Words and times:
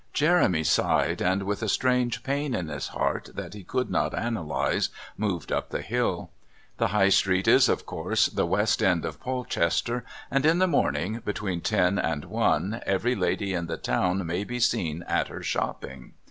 Jeremy 0.13 0.63
sighed, 0.63 1.21
and, 1.21 1.43
with 1.43 1.61
a 1.61 1.69
strange 1.69 2.23
pain 2.23 2.55
at 2.55 2.65
his 2.65 2.87
heart 2.87 3.29
that 3.35 3.53
he 3.53 3.63
could 3.63 3.91
not 3.91 4.17
analyse, 4.17 4.89
moved 5.15 5.51
up 5.51 5.69
the 5.69 5.83
hill. 5.83 6.31
The 6.79 6.87
High 6.87 7.09
Street 7.09 7.47
is, 7.47 7.69
of 7.69 7.85
course, 7.85 8.25
the 8.25 8.47
West 8.47 8.81
End 8.81 9.05
of 9.05 9.19
Polchester, 9.19 10.03
and 10.31 10.43
in 10.43 10.57
the 10.57 10.65
morning, 10.65 11.21
between 11.23 11.61
ten 11.61 11.99
and 11.99 12.25
one, 12.25 12.81
every 12.87 13.13
lady 13.13 13.53
in 13.53 13.67
the 13.67 13.77
town 13.77 14.25
may 14.25 14.43
be 14.43 14.59
seen 14.59 15.03
at 15.03 15.27
her 15.27 15.43
shopping. 15.43 16.13